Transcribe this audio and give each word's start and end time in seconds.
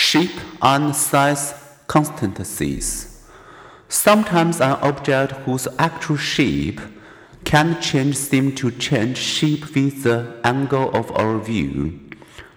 shape 0.00 0.40
and 0.62 0.96
size 0.96 1.54
constancies. 1.86 3.22
Sometimes 3.88 4.60
an 4.60 4.78
object 4.80 5.32
whose 5.44 5.68
actual 5.78 6.16
shape 6.16 6.80
can 7.44 7.80
change 7.82 8.16
seems 8.16 8.58
to 8.60 8.70
change 8.70 9.18
shape 9.18 9.74
with 9.74 10.02
the 10.04 10.40
angle 10.42 10.90
of 10.96 11.12
our 11.12 11.38
view. 11.38 12.00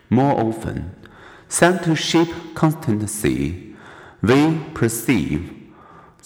More 0.10 0.40
often, 0.40 0.96
thanks 1.50 1.86
to 1.86 1.96
shape 1.96 2.34
constancy, 2.56 3.76
we 4.22 4.58
perceive 4.74 5.52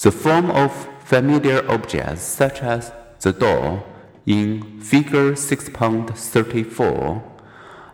the 0.02 0.12
form 0.12 0.52
of 0.52 0.72
familiar 1.04 1.68
objects 1.70 2.22
such 2.22 2.62
as 2.62 2.92
the 3.22 3.34
door 3.34 3.84
in 4.28 4.80
figure 4.82 5.32
6.34 5.32 7.24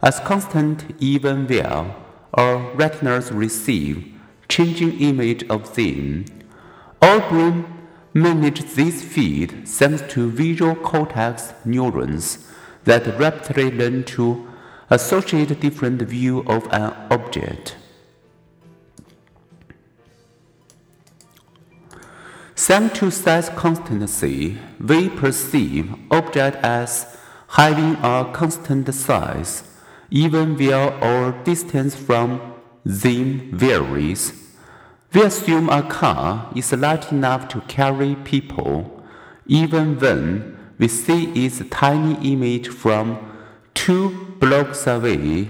as 0.01 0.19
constant 0.19 0.83
even 0.99 1.47
while 1.47 2.02
our 2.33 2.71
retinas 2.75 3.31
receive 3.31 4.13
changing 4.49 4.99
image 4.99 5.43
of 5.49 5.75
them. 5.75 6.25
Our 7.01 7.27
brain 7.29 7.65
manages 8.13 8.75
this 8.75 9.03
feed 9.03 9.67
thanks 9.67 10.03
to 10.13 10.29
visual 10.29 10.75
cortex 10.75 11.53
neurons 11.65 12.47
that 12.83 13.19
rapidly 13.19 13.71
learn 13.71 14.03
to 14.03 14.47
associate 14.89 15.59
different 15.59 16.01
view 16.01 16.43
of 16.47 16.67
an 16.71 16.93
object. 17.09 17.77
Thanks 22.55 22.99
to 22.99 23.11
size 23.11 23.49
constancy, 23.49 24.57
we 24.79 25.09
perceive 25.09 25.93
object 26.11 26.57
as 26.63 27.17
having 27.49 27.95
a 27.95 28.29
constant 28.31 28.93
size, 28.93 29.63
even 30.13 30.55
while 30.55 30.91
our 31.01 31.31
distance 31.43 31.95
from 31.95 32.39
them 32.85 33.49
varies. 33.51 34.31
We 35.11 35.23
assume 35.23 35.69
a 35.69 35.81
car 35.81 36.51
is 36.55 36.71
light 36.71 37.11
enough 37.11 37.47
to 37.49 37.61
carry 37.61 38.15
people, 38.23 39.03
even 39.47 39.97
when 39.97 40.55
we 40.77 40.87
see 40.87 41.45
its 41.45 41.63
tiny 41.71 42.31
image 42.31 42.67
from 42.67 43.17
two 43.73 44.35
blocks 44.39 44.85
away. 44.85 45.49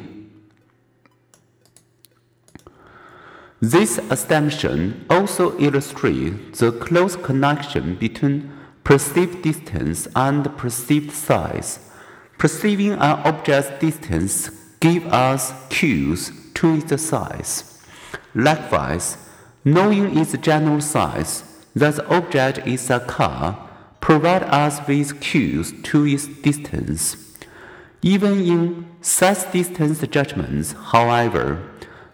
This 3.60 3.98
assumption 4.10 5.06
also 5.10 5.58
illustrates 5.60 6.60
the 6.60 6.72
close 6.72 7.18
connection 7.18 7.96
between 7.96 8.50
perceived 8.86 9.42
distance 9.42 10.08
and 10.16 10.58
perceived 10.58 11.12
size. 11.12 11.80
Perceiving 12.38 12.94
an 12.94 13.20
object's 13.26 13.70
distance 13.80 14.50
gives 14.80 15.06
us 15.06 15.54
cues 15.70 16.32
to 16.56 16.76
its 16.76 17.02
size. 17.02 17.82
Likewise, 18.36 19.18
knowing 19.64 20.18
its 20.18 20.38
general 20.40 20.82
size, 20.82 21.44
that 21.76 21.96
the 21.96 22.08
object 22.16 22.68
is 22.68 22.90
a 22.90 23.00
car, 23.00 23.70
provides 24.02 24.46
us 24.46 24.88
with 24.88 25.22
cues 25.22 25.74
to 25.84 26.06
its 26.06 26.28
distance. 26.28 27.16
Even 28.02 28.42
in 28.42 28.86
size 29.02 29.46
distance 29.46 30.06
judgments, 30.08 30.74
however, 30.74 31.62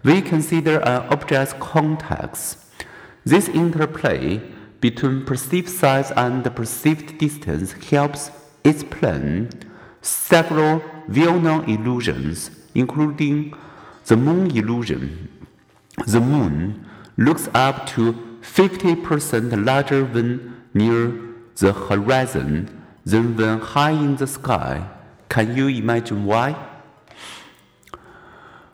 we 0.04 0.22
consider 0.22 0.78
an 0.80 1.02
object's 1.09 1.54
context. 1.59 2.58
This 3.26 3.50
interplay 3.50 4.42
between 4.80 5.26
perceived 5.26 5.70
size 5.70 6.11
and 6.11 6.44
perceived 6.56 7.17
distance 7.17 7.73
helps 7.73 8.31
explain 8.64 9.50
several 10.02 10.81
well-known 11.08 11.69
illusions, 11.69 12.52
including 12.75 13.53
the 14.05 14.17
moon 14.17 14.55
illusion. 14.55 15.30
The 16.08 16.22
moon 16.22 16.86
looks 17.17 17.50
up 17.53 17.88
to 17.88 18.14
50% 18.42 19.66
larger 19.66 20.05
when 20.05 20.64
near 20.73 21.14
the 21.58 21.73
horizon 21.73 22.83
than 23.05 23.36
when 23.36 23.60
high 23.60 23.92
in 23.92 24.15
the 24.15 24.27
sky. 24.27 24.87
Can 25.27 25.55
you 25.55 25.67
imagine 25.67 26.26
why? 26.26 26.55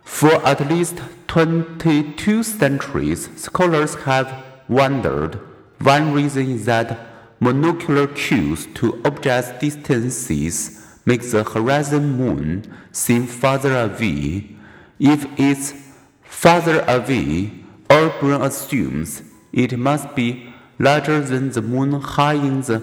For 0.04 0.34
at 0.46 0.70
least 0.70 1.02
22 1.28 2.44
centuries, 2.44 3.30
scholars 3.36 3.96
have 3.96 4.44
wondered. 4.70 5.40
One 5.82 6.14
reason 6.14 6.50
is 6.50 6.66
that 6.66 6.98
monocular 7.42 8.16
cues 8.16 8.68
to 8.76 9.02
objects' 9.04 9.52
distances 9.60 10.85
make 11.06 11.22
the 11.32 11.44
horizon 11.44 12.18
moon 12.18 12.64
seem 12.92 13.28
farther 13.28 13.78
away. 13.78 14.50
If 15.00 15.28
it's 15.38 15.74
farther 16.24 16.84
away, 16.88 17.52
our 17.90 18.10
brain 18.20 18.42
assumes 18.42 19.22
it 19.54 19.78
must 19.78 20.16
be 20.16 20.54
larger 20.80 21.22
than 21.22 21.52
the 21.52 21.62
moon 21.62 21.94
high 22.02 22.34
in 22.34 22.62
the 22.62 22.82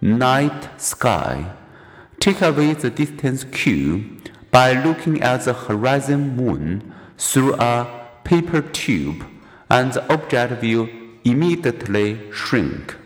night 0.00 0.80
sky. 0.80 1.52
Take 2.20 2.40
away 2.40 2.74
the 2.74 2.90
distance 2.90 3.44
cue 3.44 4.16
by 4.50 4.72
looking 4.72 5.20
at 5.22 5.44
the 5.44 5.52
horizon 5.52 6.36
moon 6.36 6.94
through 7.18 7.54
a 7.54 8.08
paper 8.24 8.62
tube, 8.62 9.26
and 9.68 9.92
the 9.92 10.12
object 10.12 10.62
will 10.62 10.88
immediately 11.24 12.32
shrink. 12.32 12.96